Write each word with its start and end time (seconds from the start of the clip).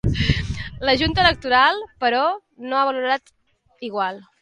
La 0.89 0.95
junta 1.01 1.21
electoral, 1.27 1.79
però, 2.07 2.25
no 2.67 2.81
ho 2.81 2.83
ha 2.83 2.91
valorat 2.91 3.35
igual. 3.91 4.25